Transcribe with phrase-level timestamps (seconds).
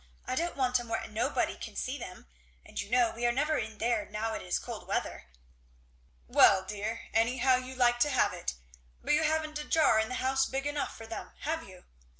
[0.25, 2.25] I don't want 'em where nobody can see them,
[2.65, 5.25] and you know we are never in there now it is cold weather."
[6.25, 7.01] "Well, dear!
[7.13, 8.55] anyhow you like to have it.
[9.03, 11.85] But you ha'n't a jar in the house big enough for them, have you?"